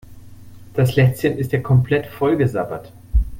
Das 0.73 0.95
Lätzchen 0.95 1.37
ist 1.37 1.51
ja 1.51 1.59
komplett 1.61 2.07
vollgesabbert. 2.07 2.91